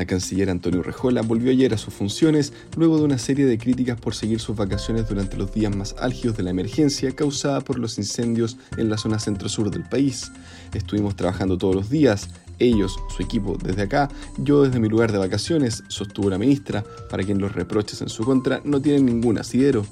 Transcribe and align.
La 0.00 0.06
canciller 0.06 0.48
Antonio 0.48 0.82
Rejola 0.82 1.20
volvió 1.20 1.50
ayer 1.50 1.74
a 1.74 1.76
sus 1.76 1.92
funciones 1.92 2.54
luego 2.74 2.96
de 2.96 3.04
una 3.04 3.18
serie 3.18 3.44
de 3.44 3.58
críticas 3.58 4.00
por 4.00 4.14
seguir 4.14 4.40
sus 4.40 4.56
vacaciones 4.56 5.06
durante 5.06 5.36
los 5.36 5.52
días 5.52 5.76
más 5.76 5.94
álgidos 5.98 6.38
de 6.38 6.42
la 6.42 6.48
emergencia 6.48 7.14
causada 7.14 7.60
por 7.60 7.78
los 7.78 7.98
incendios 7.98 8.56
en 8.78 8.88
la 8.88 8.96
zona 8.96 9.18
centro-sur 9.18 9.70
del 9.70 9.86
país. 9.86 10.32
Estuvimos 10.72 11.16
trabajando 11.16 11.58
todos 11.58 11.74
los 11.74 11.90
días, 11.90 12.30
ellos, 12.58 12.98
su 13.14 13.22
equipo 13.22 13.58
desde 13.62 13.82
acá, 13.82 14.08
yo 14.38 14.62
desde 14.62 14.80
mi 14.80 14.88
lugar 14.88 15.12
de 15.12 15.18
vacaciones, 15.18 15.84
sostuvo 15.88 16.30
la 16.30 16.38
ministra, 16.38 16.82
para 17.10 17.22
quien 17.22 17.38
los 17.38 17.52
reproches 17.52 18.00
en 18.00 18.08
su 18.08 18.24
contra 18.24 18.62
no 18.64 18.80
tienen 18.80 19.04
ningún 19.04 19.36
asidero. 19.36 19.84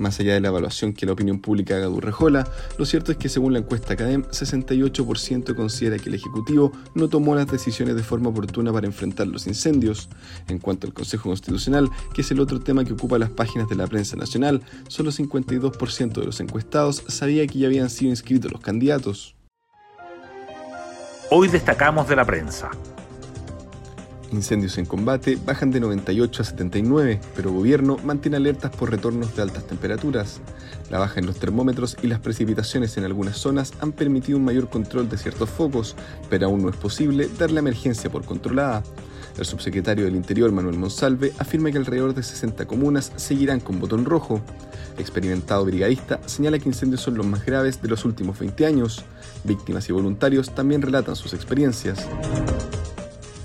Más 0.00 0.20
allá 0.20 0.34
de 0.34 0.40
la 0.40 0.48
evaluación 0.48 0.92
que 0.92 1.06
la 1.06 1.12
opinión 1.12 1.40
pública 1.40 1.76
haga 1.76 1.86
de 1.86 1.92
Urrejola, 1.92 2.48
lo 2.78 2.84
cierto 2.84 3.12
es 3.12 3.18
que 3.18 3.28
según 3.28 3.52
la 3.52 3.58
encuesta 3.58 3.96
CADEM, 3.96 4.24
68% 4.24 5.54
considera 5.54 5.98
que 5.98 6.08
el 6.08 6.14
Ejecutivo 6.14 6.72
no 6.94 7.08
tomó 7.08 7.34
las 7.34 7.46
decisiones 7.46 7.96
de 7.96 8.02
forma 8.02 8.30
oportuna 8.30 8.72
para 8.72 8.86
enfrentar 8.86 9.26
los 9.26 9.46
incendios. 9.46 10.08
En 10.48 10.58
cuanto 10.58 10.86
al 10.86 10.94
Consejo 10.94 11.28
Constitucional, 11.28 11.90
que 12.14 12.22
es 12.22 12.30
el 12.30 12.40
otro 12.40 12.60
tema 12.60 12.84
que 12.84 12.92
ocupa 12.92 13.18
las 13.18 13.30
páginas 13.30 13.68
de 13.68 13.76
la 13.76 13.86
prensa 13.86 14.16
nacional, 14.16 14.62
solo 14.88 15.10
52% 15.10 16.12
de 16.12 16.26
los 16.26 16.40
encuestados 16.40 17.04
sabía 17.08 17.46
que 17.46 17.58
ya 17.58 17.66
habían 17.66 17.90
sido 17.90 18.10
inscritos 18.10 18.52
los 18.52 18.60
candidatos. 18.60 19.34
Hoy 21.30 21.48
destacamos 21.48 22.08
de 22.08 22.16
la 22.16 22.24
prensa. 22.24 22.70
Incendios 24.32 24.76
en 24.76 24.84
combate 24.84 25.38
bajan 25.46 25.70
de 25.70 25.80
98 25.80 26.42
a 26.42 26.44
79, 26.44 27.20
pero 27.34 27.50
gobierno 27.50 27.96
mantiene 28.04 28.36
alertas 28.36 28.70
por 28.70 28.90
retornos 28.90 29.34
de 29.34 29.42
altas 29.42 29.66
temperaturas. 29.66 30.40
La 30.90 30.98
baja 30.98 31.20
en 31.20 31.26
los 31.26 31.38
termómetros 31.38 31.96
y 32.02 32.08
las 32.08 32.20
precipitaciones 32.20 32.96
en 32.98 33.04
algunas 33.04 33.38
zonas 33.38 33.72
han 33.80 33.92
permitido 33.92 34.36
un 34.36 34.44
mayor 34.44 34.68
control 34.68 35.08
de 35.08 35.16
ciertos 35.16 35.48
focos, 35.48 35.96
pero 36.28 36.46
aún 36.46 36.62
no 36.62 36.68
es 36.68 36.76
posible 36.76 37.28
dar 37.38 37.50
la 37.50 37.60
emergencia 37.60 38.10
por 38.10 38.24
controlada. 38.24 38.82
El 39.38 39.44
subsecretario 39.44 40.04
del 40.04 40.16
Interior, 40.16 40.50
Manuel 40.52 40.76
Monsalve, 40.76 41.32
afirma 41.38 41.70
que 41.70 41.78
alrededor 41.78 42.12
de 42.12 42.22
60 42.22 42.66
comunas 42.66 43.12
seguirán 43.16 43.60
con 43.60 43.80
botón 43.80 44.04
rojo. 44.04 44.42
Experimentado 44.98 45.64
brigadista 45.64 46.20
señala 46.26 46.58
que 46.58 46.68
incendios 46.68 47.00
son 47.00 47.16
los 47.16 47.24
más 47.24 47.46
graves 47.46 47.80
de 47.80 47.88
los 47.88 48.04
últimos 48.04 48.38
20 48.38 48.66
años. 48.66 49.04
Víctimas 49.44 49.88
y 49.88 49.92
voluntarios 49.92 50.54
también 50.54 50.82
relatan 50.82 51.16
sus 51.16 51.34
experiencias. 51.34 52.06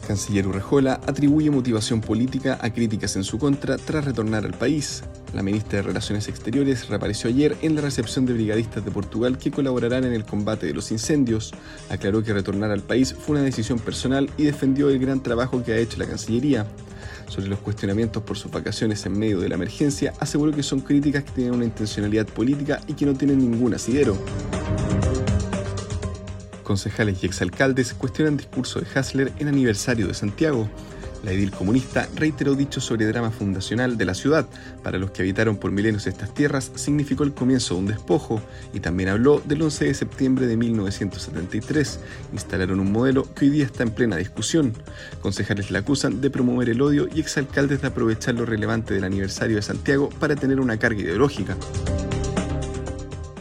Canciller 0.06 0.48
Urrejola 0.48 1.00
atribuye 1.08 1.50
motivación 1.50 2.02
política 2.02 2.60
a 2.62 2.72
críticas 2.72 3.16
en 3.16 3.24
su 3.24 3.40
contra 3.40 3.78
tras 3.78 4.06
retornar 4.06 4.46
al 4.46 4.54
país. 4.54 5.04
La 5.34 5.42
ministra 5.42 5.78
de 5.78 5.84
Relaciones 5.84 6.28
Exteriores 6.28 6.90
reapareció 6.90 7.30
ayer 7.30 7.58
en 7.62 7.76
la 7.76 7.82
recepción 7.82 8.26
de 8.26 8.34
brigadistas 8.34 8.86
de 8.86 8.92
Portugal 8.92 9.38
que 9.38 9.52
colaborarán 9.52 10.04
en 10.04 10.14
el 10.14 10.26
combate 10.26 10.68
de 10.68 10.74
los 10.74 10.92
incendios. 10.92 11.54
Aclaró 11.90 12.24
que 12.24 12.34
retornar 12.34 12.72
al 12.72 12.82
país 12.82 13.14
fue 13.14 13.36
una 13.36 13.46
decisión 13.46 13.80
personal 13.80 14.30
y 14.38 14.44
defendió 14.44 14.90
el 14.90 15.00
gran 15.00 15.24
trabajo 15.24 15.64
que 15.64 15.74
ha 15.74 15.78
hecho 15.78 15.98
la 15.98 16.06
Cancillería. 16.06 16.68
Sobre 17.28 17.48
los 17.48 17.60
cuestionamientos 17.60 18.22
por 18.24 18.38
sus 18.38 18.52
vacaciones 18.52 19.06
en 19.06 19.18
medio 19.18 19.40
de 19.40 19.50
la 19.50 19.56
emergencia, 19.56 20.14
aseguró 20.20 20.52
que 20.52 20.64
son 20.64 20.82
críticas 20.82 21.24
que 21.24 21.32
tienen 21.32 21.56
una 21.56 21.66
intencionalidad 21.66 22.28
política 22.28 22.80
y 22.88 22.94
que 22.94 23.06
no 23.06 23.14
tienen 23.14 23.40
ningún 23.40 23.74
asidero. 23.74 24.18
Concejales 26.64 27.24
y 27.24 27.26
exalcaldes 27.26 27.94
cuestionan 27.94 28.38
discurso 28.38 28.80
de 28.80 28.88
Hassler 28.94 29.32
en 29.40 29.48
aniversario 29.48 30.08
de 30.08 30.14
Santiago. 30.14 30.70
La 31.24 31.32
edil 31.32 31.52
comunista 31.52 32.10
reiteró 32.16 32.54
dicho 32.54 32.82
sobre 32.82 33.06
drama 33.06 33.32
fundacional 33.32 33.98
de 33.98 34.04
la 34.04 34.14
ciudad. 34.14 34.46
Para 34.84 34.98
los 34.98 35.12
que 35.12 35.22
habitaron 35.22 35.56
por 35.56 35.72
milenios 35.72 36.06
estas 36.06 36.34
tierras, 36.34 36.70
significó 36.76 37.24
el 37.24 37.34
comienzo 37.34 37.76
de 37.76 37.80
un 37.80 37.88
despojo 37.88 38.42
y 38.74 38.82
también 38.82 39.08
habló 39.08 39.42
del 39.46 39.62
11 39.62 39.86
de 39.86 39.94
septiembre 39.94 40.48
de 40.48 40.58
1973. 40.58 42.00
Instalaron 42.34 42.82
un 42.82 42.92
modelo 42.92 43.34
que 43.34 43.46
hoy 43.46 43.52
día 43.52 43.66
está 43.66 43.84
en 43.84 43.92
plena 43.92 44.18
discusión. 44.18 44.74
Concejales 45.22 45.72
la 45.72 45.80
acusan 45.80 46.20
de 46.20 46.30
promover 46.30 46.70
el 46.70 46.82
odio 46.82 47.08
y 47.14 47.22
exalcaldes 47.22 47.82
de 47.82 47.88
aprovechar 47.88 48.36
lo 48.36 48.46
relevante 48.46 48.94
del 48.94 49.06
aniversario 49.06 49.56
de 49.56 49.62
Santiago 49.62 50.10
para 50.20 50.36
tener 50.36 50.60
una 50.60 50.78
carga 50.78 51.02
ideológica. 51.02 51.56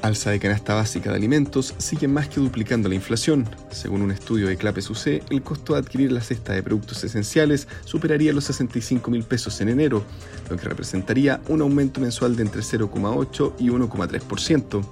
Alza 0.03 0.31
de 0.33 0.41
canasta 0.41 0.75
básica 0.75 1.11
de 1.11 1.17
alimentos 1.17 1.75
sigue 1.79 2.09
más 2.09 2.29
que 2.29 2.41
duplicando 2.41 2.89
la 2.89 2.97
inflación. 2.97 3.49
Según 3.71 4.03
un 4.03 4.11
estudio 4.11 4.49
de 4.49 4.57
Clapes 4.57 4.91
UC, 4.91 5.23
el 5.31 5.43
costo 5.43 5.75
de 5.75 5.79
adquirir 5.79 6.11
la 6.11 6.21
cesta 6.21 6.53
de 6.53 6.63
productos 6.63 7.05
esenciales 7.05 7.69
superaría 7.85 8.33
los 8.33 8.45
65 8.45 9.13
mil 9.13 9.23
pesos 9.23 9.61
en 9.61 9.69
enero, 9.69 10.03
lo 10.51 10.57
que 10.57 10.69
representaría 10.69 11.41
un 11.47 11.61
aumento 11.61 12.01
mensual 12.01 12.35
de 12.35 12.43
entre 12.43 12.63
0,8 12.63 13.53
y 13.61 13.69
1,3%. 13.69 14.85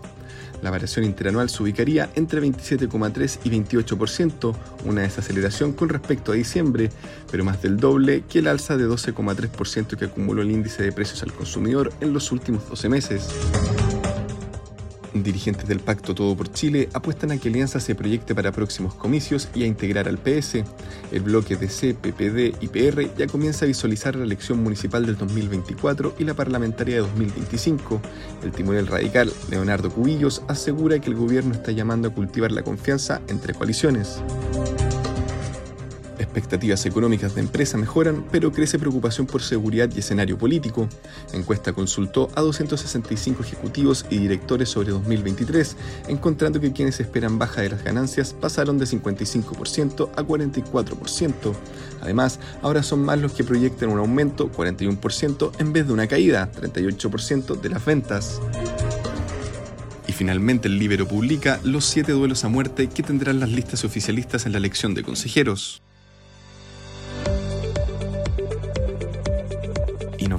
La 0.63 0.71
variación 0.71 1.05
interanual 1.05 1.51
se 1.51 1.63
ubicaría 1.63 2.11
entre 2.15 2.41
27,3 2.41 3.41
y 3.43 3.51
28%, 3.51 4.55
una 4.85 5.03
desaceleración 5.03 5.73
con 5.73 5.89
respecto 5.89 6.31
a 6.31 6.37
diciembre, 6.37 6.91
pero 7.33 7.45
más 7.45 7.61
del 7.63 7.79
doble 7.79 8.23
que 8.29 8.39
el 8.39 8.47
alza 8.47 8.77
de 8.77 8.87
12,3% 8.87 9.97
que 9.97 10.05
acumuló 10.05 10.43
el 10.43 10.53
índice 10.53 10.85
de 10.85 10.93
precios 10.93 11.25
al 11.25 11.33
consumidor 11.33 11.93
en 12.01 12.13
los 12.13 12.31
últimos 12.31 12.69
12 12.69 12.89
meses. 12.89 13.29
Dirigentes 15.23 15.67
del 15.69 15.81
Pacto 15.81 16.15
Todo 16.15 16.37
por 16.37 16.53
Chile 16.53 16.89
apuestan 16.93 17.31
a 17.31 17.39
que 17.39 17.49
Alianza 17.49 17.81
se 17.81 17.95
proyecte 17.95 18.35
para 18.35 18.53
próximos 18.53 18.95
comicios 18.95 19.49
y 19.55 19.65
a 19.65 19.67
integrar 19.67 20.09
al 20.09 20.19
PS. 20.19 20.65
El 21.13 21.23
bloque 21.23 21.57
DC, 21.57 21.95
PPD 21.95 22.57
y 22.61 22.69
PR 22.69 23.15
ya 23.17 23.27
comienza 23.27 23.65
a 23.65 23.69
visualizar 23.69 24.17
la 24.17 24.25
elección 24.25 24.63
municipal 24.63 25.07
del 25.07 25.17
2024 25.17 26.15
y 26.19 26.25
la 26.25 26.35
parlamentaria 26.35 26.97
de 26.97 27.01
2025. 27.03 28.01
El 28.43 28.53
timonel 28.53 28.87
radical, 28.87 29.33
Leonardo 29.51 29.91
Cubillos, 29.91 30.43
asegura 30.49 30.99
que 30.99 31.11
el 31.11 31.17
gobierno 31.17 31.55
está 31.55 31.73
llamando 31.73 32.09
a 32.09 32.15
cultivar 32.15 32.53
la 32.53 32.63
confianza 32.63 33.21
entre 33.29 33.55
coaliciones 33.55 34.21
expectativas 36.31 36.87
económicas 36.87 37.35
de 37.35 37.41
empresa 37.41 37.77
mejoran, 37.77 38.25
pero 38.31 38.53
crece 38.53 38.79
preocupación 38.79 39.27
por 39.27 39.43
seguridad 39.43 39.91
y 39.95 39.99
escenario 39.99 40.39
político. 40.39 40.89
Encuesta 41.33 41.73
consultó 41.73 42.31
a 42.37 42.41
265 42.41 43.43
ejecutivos 43.43 44.07
y 44.11 44.19
directores 44.19 44.69
sobre 44.69 44.93
2023, 44.93 45.77
encontrando 46.09 46.61
que 46.61 46.73
quienes 46.73 47.01
esperan 47.01 47.39
baja 47.39 47.63
de 47.63 47.71
las 47.71 47.83
ganancias 47.83 48.33
pasaron 48.33 48.79
de 48.79 48.87
55% 48.87 50.11
a 50.17 50.23
44%. 50.23 51.55
Además, 52.01 52.39
ahora 52.63 52.83
son 52.83 53.01
más 53.01 53.19
los 53.19 53.33
que 53.33 53.45
proyectan 53.45 53.91
un 53.91 53.99
aumento, 53.99 54.51
41%, 54.53 55.53
en 55.59 55.73
vez 55.73 55.87
de 55.87 55.93
una 55.93 56.07
caída, 56.07 56.51
38% 56.53 57.61
de 57.61 57.69
las 57.69 57.85
ventas. 57.85 58.41
Y 60.07 60.13
finalmente 60.13 60.69
el 60.69 60.79
Libero 60.79 61.07
publica 61.07 61.61
los 61.63 61.85
siete 61.85 62.13
duelos 62.13 62.45
a 62.45 62.49
muerte 62.49 62.89
que 62.89 63.03
tendrán 63.03 63.41
las 63.41 63.51
listas 63.51 63.85
oficialistas 63.85 64.47
en 64.47 64.53
la 64.53 64.59
elección 64.59 64.95
de 64.95 65.03
consejeros. 65.03 65.83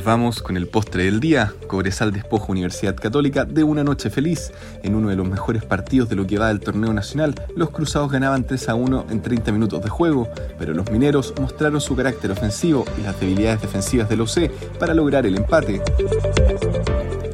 Vamos 0.04 0.42
con 0.42 0.58
el 0.58 0.68
postre 0.68 1.06
del 1.06 1.20
día. 1.20 1.54
Cobresal 1.68 2.12
despojo 2.12 2.52
Universidad 2.52 2.96
Católica 2.96 3.46
de 3.46 3.64
una 3.64 3.84
noche 3.84 4.10
feliz. 4.10 4.52
En 4.84 4.96
uno 4.96 5.10
de 5.10 5.16
los 5.16 5.28
mejores 5.28 5.64
partidos 5.64 6.10
de 6.10 6.16
lo 6.16 6.26
que 6.26 6.38
va 6.38 6.48
del 6.48 6.60
torneo 6.60 6.94
nacional, 6.94 7.36
los 7.56 7.70
cruzados 7.70 8.12
ganaban 8.12 8.46
3 8.46 8.70
a 8.70 8.76
1 8.76 9.06
en 9.10 9.22
30 9.22 9.52
minutos 9.52 9.84
de 9.84 9.90
juego, 9.90 10.30
pero 10.58 10.74
los 10.74 10.90
mineros 10.92 11.34
mostraron 11.40 11.82
su 11.82 11.96
carácter 11.96 12.32
ofensivo 12.32 12.86
y 12.98 13.04
las 13.04 13.20
debilidades 13.20 13.62
defensivas 13.62 14.10
del 14.10 14.22
OC 14.22 14.52
para 14.80 14.94
lograr 14.94 15.26
el 15.26 15.38
empate. 15.38 15.82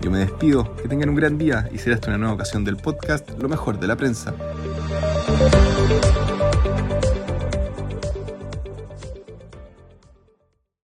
Yo 0.01 0.11
me 0.11 0.19
despido, 0.19 0.75
que 0.75 0.87
tengan 0.87 1.09
un 1.09 1.15
gran 1.15 1.37
día 1.37 1.69
y 1.71 1.77
será 1.77 1.95
hasta 1.95 2.07
una 2.09 2.17
nueva 2.17 2.33
ocasión 2.33 2.63
del 2.63 2.77
podcast 2.77 3.29
Lo 3.39 3.49
mejor 3.49 3.79
de 3.79 3.87
la 3.87 3.95
prensa. 3.95 4.33